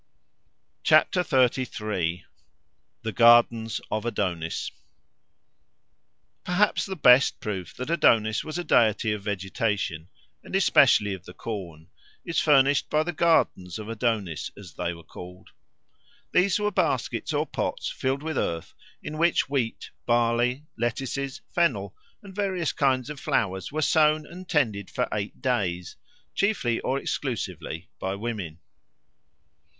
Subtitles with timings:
[0.83, 2.25] XXXIII.
[3.03, 4.71] The Gardens of Adonis
[6.43, 10.09] PERHAPS the best proof that Adonis was a deity of vegetation,
[10.43, 11.87] and especially of the corn,
[12.25, 15.51] is furnished by the gardens of Adonis, as they were called.
[16.31, 18.73] These were baskets or pots filled with earth,
[19.03, 24.89] in which wheat, barley, lettuces, fennel, and various kinds of flowers were sown and tended
[24.89, 25.95] for eight days,
[26.33, 28.57] chiefly or exclusively by women.